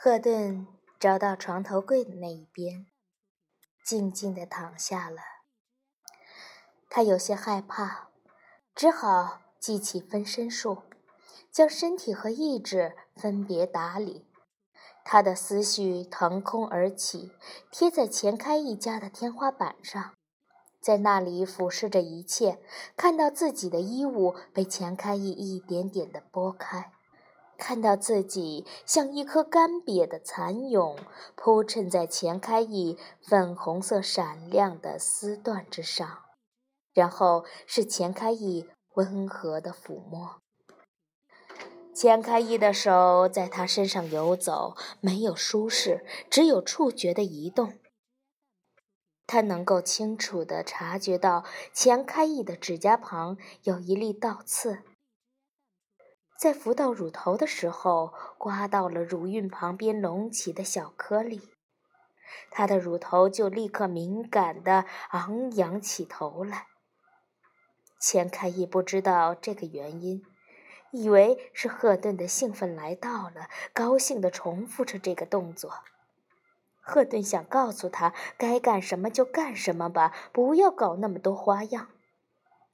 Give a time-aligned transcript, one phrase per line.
[0.00, 0.64] 赫顿
[1.00, 2.86] 找到床头柜的那一边，
[3.84, 5.16] 静静地躺下了。
[6.88, 8.10] 他有些害怕，
[8.76, 10.84] 只好记起分身术，
[11.50, 14.30] 将身体和意志分别打理。
[15.04, 17.32] 他的思绪腾空而起，
[17.72, 20.14] 贴在钱开义家的天花板上，
[20.80, 22.62] 在那里俯视着一切，
[22.96, 26.92] 看到自己的衣物被钱开义一点点地拨开，
[27.58, 30.96] 看到自己像一颗干瘪的蚕蛹
[31.34, 36.24] 铺衬在钱开义粉红色闪亮的丝缎之上。
[36.94, 40.40] 然后是钱开义温和的抚摸，
[41.94, 47.74] 钱开义的手在他身上游走，没有舒适，只有触觉的移动。
[49.28, 54.82] 他能够清楚地察觉到钱开义的指甲旁有一粒倒刺，
[56.38, 61.50] 在扶到乳头的时候，刮到了乳晕旁边隆起的小颗粒，
[62.48, 66.68] 他的乳头就立刻敏感地昂扬起头来。
[67.98, 70.24] 钱开义不知道这个原因，
[70.92, 75.72] 以为是赫顿的兴奋来到了，高兴地重复着这个动作。
[76.80, 81.88] 赫顿想告诉他，该干什么就干什么吧，不要搞那么多花样。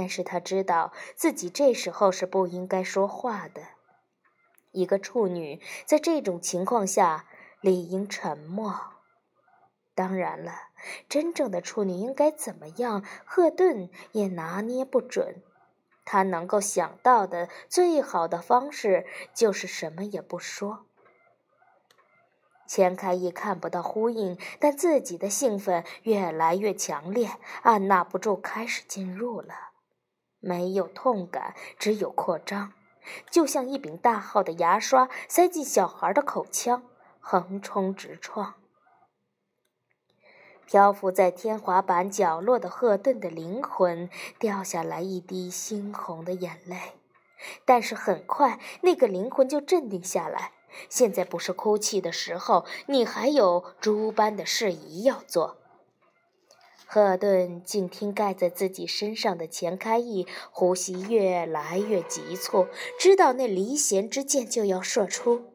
[0.00, 3.60] 但是他知道自己这时候是不应该说话的。
[4.72, 7.26] 一个处女在这种情况下
[7.60, 8.80] 理应沉默。
[9.94, 10.54] 当然了，
[11.06, 13.04] 真正的处女应该怎么样？
[13.26, 15.42] 赫顿也拿捏不准。
[16.06, 20.86] 他能够想到的最好的方式就是什么也不说。
[22.66, 29.69] 钱开义看不到呼应，但自己的兴奋越来越强烈，按捺不住开始进入了。
[30.40, 32.72] 没有痛感，只有扩张，
[33.30, 36.82] 就像一柄大号的牙刷塞进小孩的口腔，
[37.20, 38.54] 横冲直撞。
[40.66, 44.08] 漂浮在天花板角落的赫顿的灵魂
[44.38, 46.76] 掉下来一滴猩红的眼泪，
[47.64, 50.52] 但是很快那个灵魂就镇定下来。
[50.88, 55.59] 现在不是哭泣的时候，你还有诸般的事宜要做。
[56.92, 62.66] 赫顿静听盖在自己身上的钱开义呼吸越来越急促，
[62.98, 65.52] 知道那离弦之箭就要射出，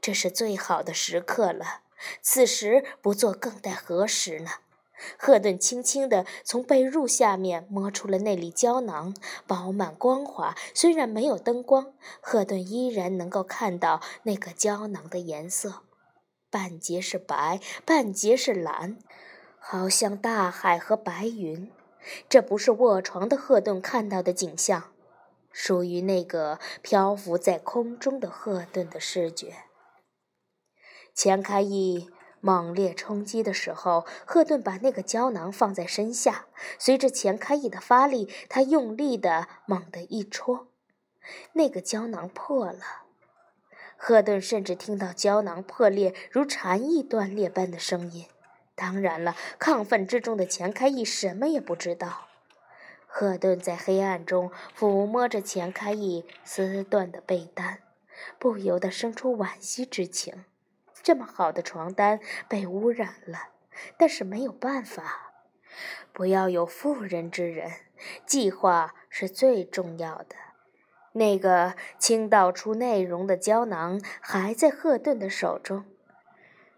[0.00, 1.80] 这是最好的时刻了。
[2.20, 4.50] 此时不做更待何时呢？
[5.18, 9.16] 赫顿轻轻地从被褥下面摸出了那粒胶囊，
[9.48, 10.54] 饱满光滑。
[10.72, 15.82] 虽然没有灯光，赫顿依然能够看到那个胶囊的颜色，
[16.48, 18.96] 半截是白，半截是蓝，
[19.64, 21.70] 好像大海和白云。
[22.28, 24.92] 这不是卧床的赫顿看到的景象，
[25.52, 29.54] 属于那个漂浮在空中的赫顿的视觉。
[31.14, 36.46] 钱开义猛烈冲击的时候，赫顿把那个胶囊放在身下。
[36.76, 40.66] 随着钱开义的发力，他用力的猛地一戳，
[41.52, 43.04] 那个胶囊破了。
[43.96, 48.26] 赫顿甚至听到胶囊破裂如蝉翼断裂般的声音。
[48.74, 52.28] 当然了，亢奋之中的钱开义什么也不知道。
[53.06, 57.80] 赫顿在黑暗中抚摸着钱开义撕断的被单，
[58.38, 60.46] 不由得生出惋惜之情。
[61.02, 63.48] 这么好的床单被污染了，
[63.98, 65.32] 但是没有办法。
[66.12, 67.70] 不要有妇人之仁，
[68.24, 70.36] 计划是最重要的。
[71.12, 75.84] 那个倾倒出内容的胶囊还在赫顿的手中。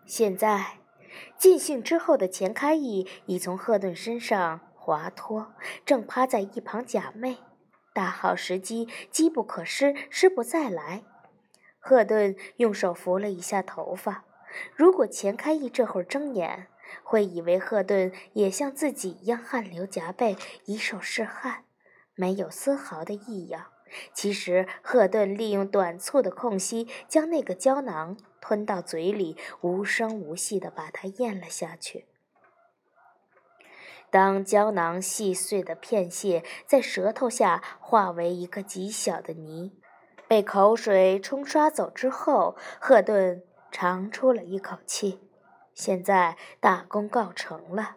[0.06, 0.78] 现在，
[1.36, 5.54] 尽兴之后的钱开义已从赫顿身上滑脱，
[5.84, 7.36] 正趴在一旁假寐。
[7.92, 11.04] 大好时机，机不可失，失不再来。
[11.78, 14.24] 赫顿用手扶了一下头发。
[14.74, 16.68] 如果钱开义这会儿睁眼，
[17.02, 21.64] 会以为赫顿也像自己一样汗流浃背，以手拭汗，
[22.14, 23.66] 没有丝毫的异样。
[24.12, 32.04] 其实，赫顿利用短促的空隙，将那个胶囊吞到嘴里，无声无息地把它咽了下去。
[34.10, 39.72] 当胶囊细碎的片屑在舌头下化为一个极小的泥。
[40.28, 43.42] 被口水冲刷走之后，赫顿
[43.72, 45.20] 长出了一口气。
[45.72, 47.96] 现在大功告成了。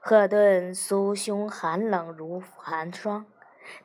[0.00, 3.26] 赫顿酥胸寒冷如寒霜，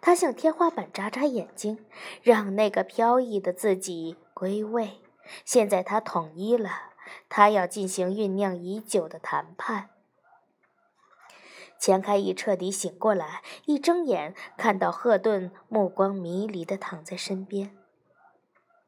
[0.01, 1.85] 他向天花板眨眨眼睛，
[2.23, 5.02] 让那个飘逸的自己归位。
[5.45, 6.91] 现在他统一了，
[7.29, 9.89] 他要进行酝酿已久的谈判。
[11.79, 17.75] 钱开义彻底醒过来，一睁眼看到赫顿目光迷离地躺在身边。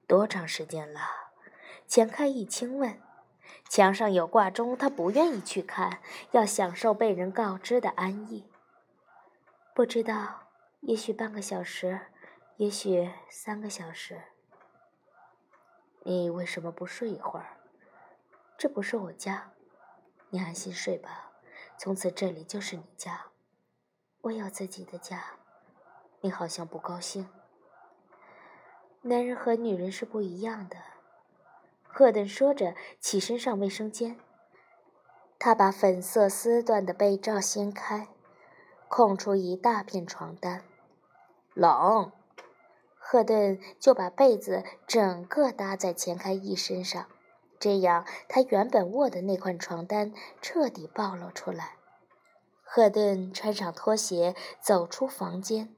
[0.08, 1.02] 多长时间了？
[1.88, 3.02] 钱开义轻问。
[3.68, 6.00] 墙上有挂钟，他不愿意去看，
[6.32, 8.46] 要享受被人告知的安逸。
[9.74, 10.48] 不知道，
[10.82, 12.00] 也许半个小时，
[12.58, 14.22] 也许三个小时。
[16.08, 17.58] 你为什么不睡一会儿？
[18.60, 19.54] 这不是我家，
[20.30, 21.32] 你安心睡吧。
[21.80, 23.26] 从此这里就是你家。
[24.22, 25.24] 我有自己的家。
[26.22, 27.28] 你好像不高兴。
[29.02, 30.78] 男人和女人是不一样的。
[31.88, 34.20] 赫顿说着，起身上卫生间。
[35.40, 38.10] 他把粉色丝缎的被罩掀开，
[38.88, 40.64] 空出一大片床单。
[41.56, 42.12] 冷，
[43.16, 47.06] 赫顿就把被子整个搭在钱开义身上，
[47.62, 51.78] 这样他原本卧的那块床单彻底暴露出来。
[52.62, 55.74] 赫顿穿上拖鞋，走出房间。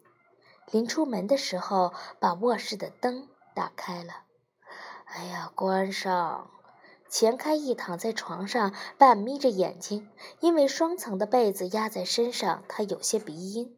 [0.71, 4.23] 临出门的时候，把卧室的灯打开了。
[5.05, 6.49] 哎呀，关上！
[7.07, 13.76] 钱开义躺在床上，半眯着眼睛，因为双层的被子压在身上，他有些鼻音。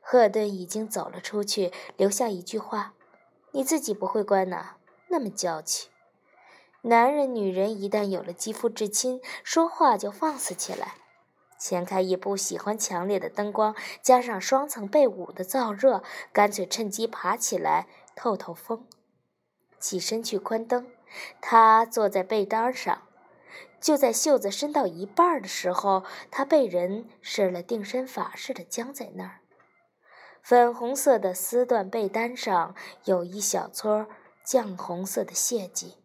[0.00, 2.94] 赫顿已经走了出去，留下一句话
[3.52, 4.76] ：“你自己不会关呐，
[5.08, 5.88] 那么娇气。”
[6.82, 10.94] 男人、女人一旦有了肌肤之亲，说话就放肆起来。
[11.58, 16.02] 钱开义不喜欢强烈的灯光，加上双层被捂的燥热，
[16.32, 17.86] 干脆趁机爬起来
[18.16, 18.86] 透透风。
[19.78, 20.90] 起身去关灯，
[21.42, 23.02] 他坐在被单上，
[23.78, 29.39] 就在袖子伸到一半的时候，他被人施了定身法似的僵在那儿。
[30.42, 34.06] 粉红色的丝缎被单上有一小撮
[34.44, 35.98] 绛红色的血迹，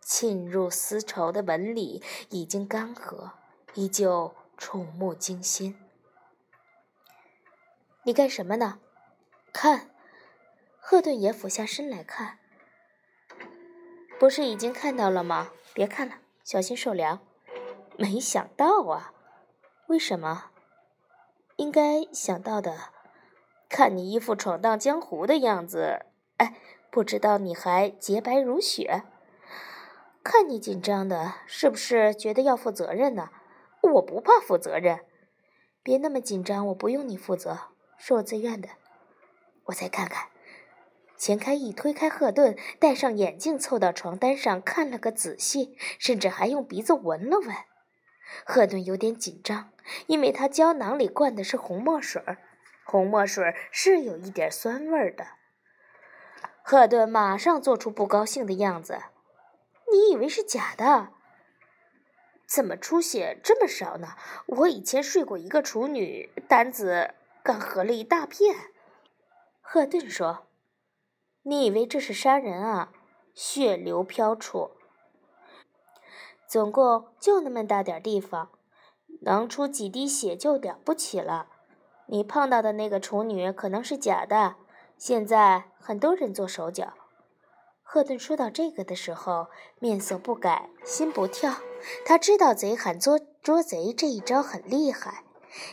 [0.00, 3.32] 沁入丝绸的纹理已经干涸，
[3.74, 5.78] 依旧触目惊心。
[8.04, 8.78] 你干什么呢？
[9.52, 9.90] 看，
[10.78, 12.38] 赫顿也俯下身来看。
[14.18, 15.50] 不是已经看到了吗？
[15.74, 17.20] 别看了，小心受凉。
[17.98, 19.12] 没想到啊，
[19.88, 20.50] 为什么？
[21.56, 22.92] 应该想到的。
[23.72, 26.04] 看你一副闯荡江湖的样子，
[26.36, 26.60] 哎，
[26.90, 29.02] 不知道你还洁白如雪。
[30.22, 33.30] 看你紧张的，是不是觉得要负责任呢？
[33.94, 35.00] 我不怕负责任，
[35.82, 37.58] 别那么紧张，我不用你负责，
[37.96, 38.68] 是我自愿的。
[39.64, 40.28] 我再看看。
[41.16, 47.56] 钱开义推开赫顿，戴上眼镜，凑到床单上看了个仔细，甚至还用鼻子闻了闻。
[48.44, 49.70] 赫顿有点紧张，
[50.08, 52.36] 因为他胶囊里灌的是红墨水儿，
[52.84, 55.26] 红墨水是有一点酸味的。
[56.62, 59.02] 赫顿马上做出不高兴的样子
[59.90, 61.08] ：“你以为是假的？
[62.46, 64.16] 怎么出血这么少呢？
[64.46, 68.54] 我以前睡过一个处女，单子干合了一大片。”
[69.60, 70.46] 赫顿说。
[71.44, 72.92] 你以为这是杀人啊？
[73.34, 74.70] 血流飘出，
[76.46, 78.52] 总共就那么大点地方，
[79.22, 81.48] 能出几滴血就了不起了。
[82.12, 84.56] 你碰到的那个处女可能是假的，
[84.98, 86.92] 现在很多人做手脚。
[87.82, 89.48] 赫顿说到这个的时候，
[89.78, 91.54] 面色不改，心不跳。
[92.04, 95.24] 他知道贼喊捉捉贼这一招很厉害。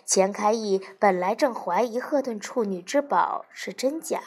[0.05, 4.21] 钱开义本来正怀疑赫顿处女之宝是真假。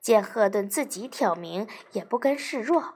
[0.00, 2.94] 见赫顿自己挑明，也不甘示弱。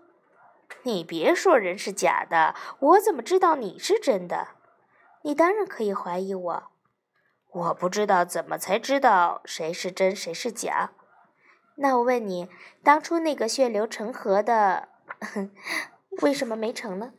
[0.84, 4.48] 你别说人是假的，我怎么知道你是真的？
[5.22, 6.62] 你当然可以怀疑我。
[7.50, 10.92] 我不知道怎么才知道谁是真谁是假。
[11.76, 12.48] 那我问你，
[12.82, 14.88] 当初那个血流成河的，
[16.22, 17.12] 为什么没成呢？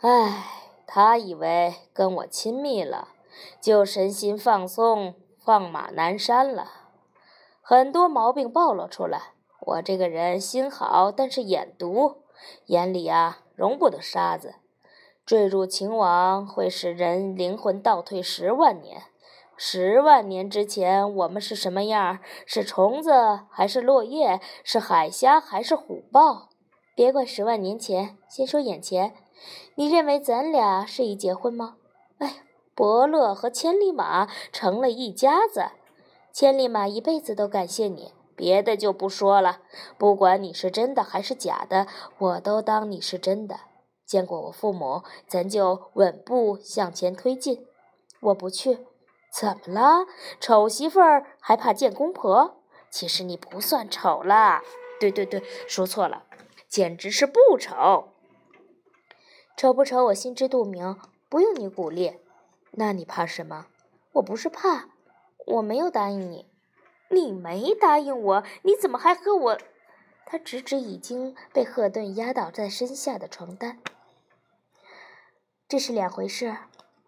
[0.00, 0.44] 唉，
[0.86, 3.08] 他以为跟我亲密了，
[3.60, 6.70] 就身心放松，放马南山了。
[7.60, 9.34] 很多毛病暴露出来。
[9.60, 12.22] 我这个人心好，但是眼毒，
[12.66, 14.54] 眼里啊容不得沙子。
[15.28, 19.02] 坠入情网会使人灵魂倒退十万年。
[19.58, 22.20] 十万年之前，我们是什么样？
[22.46, 24.40] 是虫子还是落叶？
[24.64, 26.48] 是海虾还是虎豹？
[26.94, 29.12] 别管十万年前，先说眼前。
[29.74, 31.74] 你认为咱俩是一结婚吗？
[32.16, 32.36] 哎，
[32.74, 35.72] 伯乐和千里马成了一家子。
[36.32, 39.58] 千里马一辈子都感谢你，别的就不说了。
[39.98, 43.67] 不管你是真的还是假的，我都当你是真的。
[44.08, 47.66] 见过我父母，咱就稳步向前推进。
[48.20, 48.86] 我不去，
[49.30, 50.06] 怎么了？
[50.40, 52.62] 丑媳妇儿还怕见公婆？
[52.88, 54.62] 其实你不算丑啦。
[54.98, 56.24] 对对对，说错了，
[56.66, 58.08] 简直是不丑。
[59.58, 60.98] 丑不丑，我心知肚明，
[61.28, 62.16] 不用你鼓励。
[62.70, 63.66] 那你怕什么？
[64.12, 64.88] 我不是怕。
[65.46, 66.46] 我没有答应你，
[67.10, 69.58] 你没答应我，你怎么还和我？
[70.24, 73.78] 他指指已经被赫顿压倒在身下的床单。
[75.68, 76.56] 这是两回事。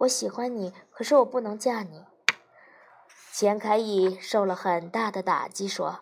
[0.01, 2.05] 我喜欢你，可是我不能嫁你。
[3.33, 6.01] 钱凯义受了很大的打击，说：“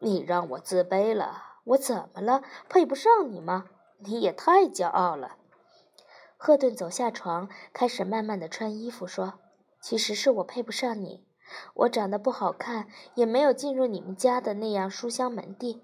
[0.00, 1.58] 你让我自卑了。
[1.64, 2.42] 我怎么了？
[2.70, 3.66] 配不上你吗？
[3.98, 5.36] 你也太骄傲了。”
[6.38, 9.34] 赫顿走下床，开始慢慢的穿衣服，说
[9.82, 11.26] ：“其实是我配不上你。
[11.74, 15.82] 我长得不好看，也没有进入你们家的那样书香门第。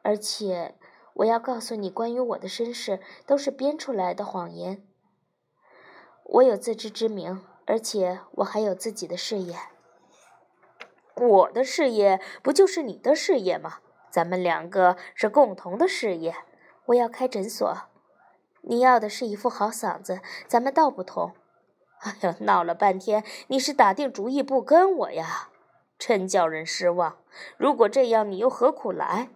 [0.00, 0.76] 而且，
[1.12, 4.82] 我要告诉你，关于我的身世都是编出来的谎言。”
[6.28, 9.56] 我有自知之明，而且我还有自己的事业。
[11.14, 13.78] 我的事业不就是你的事业吗？
[14.10, 16.34] 咱们两个是共同的事业。
[16.86, 17.76] 我要开诊所，
[18.60, 21.34] 你要的是一副好嗓子，咱们道不同。
[22.00, 25.48] 哎呀，闹了半天，你是打定主意不跟我呀？
[25.98, 27.16] 真叫人失望。
[27.56, 29.30] 如果这样，你又何苦来？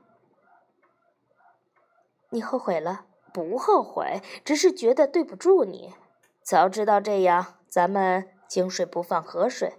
[2.28, 3.06] 你后悔了？
[3.32, 5.94] 不后悔，只是觉得对不住你。
[6.42, 9.74] 早知道这样，咱们井水不犯河水。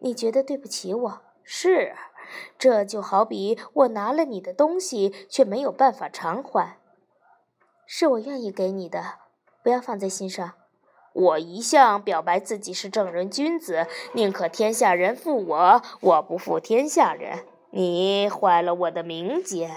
[0.00, 1.22] 你觉得对不起我？
[1.44, 1.94] 是，
[2.58, 6.78] 这就好比我拿了你的东西，却没有办法偿还。
[7.86, 9.18] 是我愿意给你的，
[9.62, 10.54] 不要放在心上。
[11.12, 17.44] 我一向表白自己是正人君子，宁可天下人负我，我不负天下人。
[17.70, 19.70] 你坏了我的名节。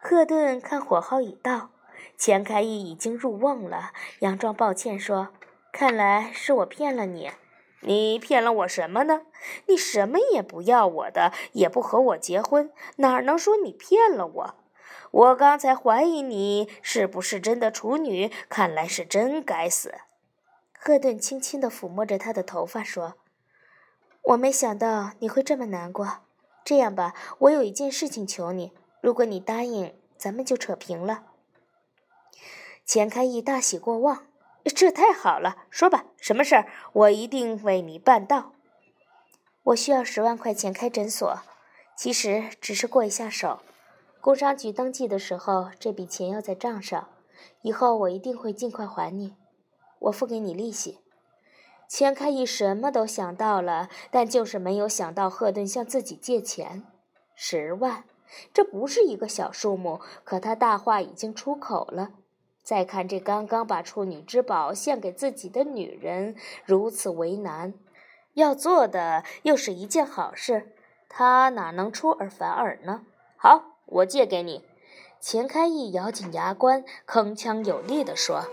[0.00, 1.70] 赫顿看火候已到。
[2.16, 5.28] 钱开义已经入瓮了，佯装抱歉说
[5.72, 7.30] ：“看来是我骗了你。
[7.82, 9.22] 你骗了我什么呢？
[9.66, 14.54] 你什么也不要我的，也不和我结婚，哪能说你骗了我？
[15.10, 19.94] 我刚才怀疑你是不是真的处女，看来是真该死。”
[20.78, 23.14] 赫顿轻轻地抚摸着他的头发说
[24.22, 26.18] ：“我没想到你会这么难过。
[26.64, 31.24] 这样吧，我有一件事情求你，如果你答应，咱们就扯平了。”
[32.86, 34.28] 钱开义大喜过望，
[34.64, 35.66] 这太好了！
[35.70, 36.68] 说吧，什么事儿？
[36.92, 38.52] 我一定为你办到。
[39.64, 41.40] 我需要十万块钱开诊所，
[41.96, 43.58] 其实只是过一下手。
[44.20, 47.08] 工商局登记的时候，这笔钱要在账上，
[47.62, 49.34] 以后我一定会尽快还你。
[49.98, 51.00] 我付给你利息。
[51.88, 56.84] 钱开义什么都想到了，但就是没有想到赫顿向自己借钱
[57.34, 58.04] 十万，
[58.54, 62.10] 这不是一个小数目，可他大话已经出口了。
[62.66, 67.74] 再看这刚刚把处女之宝献给自己的女人如此为难，
[68.34, 70.74] 要做的又是一件好事，
[71.08, 73.06] 他哪能出尔反尔呢？
[73.36, 74.64] 好，我借给你。
[75.20, 78.46] 钱开义咬紧牙关，铿锵有力地说：“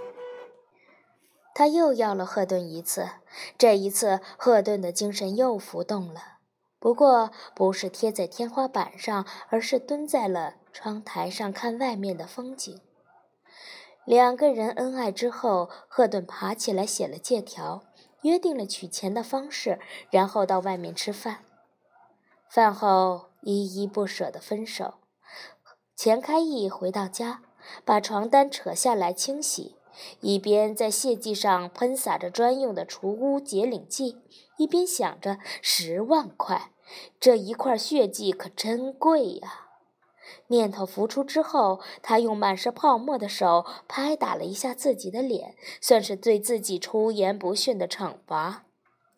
[1.55, 3.10] 他又要了赫顿一次，
[3.58, 6.38] 这一次赫顿的精神又浮动了，
[6.77, 12.79] 不过不是贴在天花板上，而是蹲在了窗台上看外面的风景。”
[14.05, 17.83] 两个人恩爱之后，赫顿爬起来写了借条，
[18.24, 19.79] 约定了取钱的方式，
[20.10, 21.39] 然后到外面吃饭。
[22.50, 24.95] 饭后依依不舍的分手。
[25.95, 27.43] 钱开义回到家，
[27.86, 29.77] 把床单扯下来清洗，
[30.19, 34.22] 一边在血迹上喷洒着专用的除污洁领剂，
[34.57, 36.72] 一边想着十万块，
[37.19, 39.62] 这一块血迹可真贵呀。
[40.47, 48.65] 念头浮出之后，他用满是泡沫的手拍打了一下自己的脸，算是对自己出言不逊的惩罚。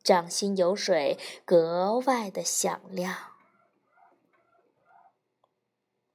[0.04, 3.35] 掌心有水，格外的响亮。